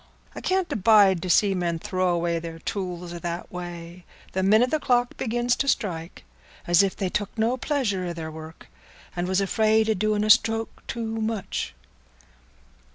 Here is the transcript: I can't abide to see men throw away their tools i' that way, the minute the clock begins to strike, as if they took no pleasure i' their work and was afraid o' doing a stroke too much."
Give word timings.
I 0.33 0.41
can't 0.41 0.71
abide 0.73 1.21
to 1.21 1.29
see 1.29 1.53
men 1.53 1.77
throw 1.77 2.07
away 2.09 2.39
their 2.39 2.57
tools 2.57 3.13
i' 3.13 3.19
that 3.19 3.51
way, 3.51 4.03
the 4.31 4.41
minute 4.41 4.71
the 4.71 4.79
clock 4.79 5.15
begins 5.15 5.55
to 5.57 5.67
strike, 5.67 6.23
as 6.65 6.81
if 6.81 6.95
they 6.95 7.07
took 7.07 7.37
no 7.37 7.55
pleasure 7.55 8.07
i' 8.07 8.13
their 8.13 8.31
work 8.31 8.65
and 9.15 9.27
was 9.27 9.41
afraid 9.41 9.87
o' 9.91 9.93
doing 9.93 10.23
a 10.23 10.31
stroke 10.31 10.81
too 10.87 11.05
much." 11.21 11.75